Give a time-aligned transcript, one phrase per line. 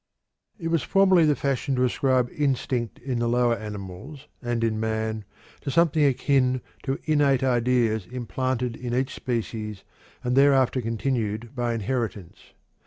[0.57, 5.25] It was formerly the fashion to ascribe instinct in the lower animals, and in man,
[5.59, 9.83] to something akin to "innate ideas" implanted in each species
[10.23, 12.53] and thereafter continued by inheritance.